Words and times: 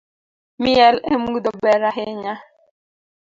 Miel 0.61 0.95
emudho 1.13 1.51
ber 1.61 1.81
ahinya 1.89 2.35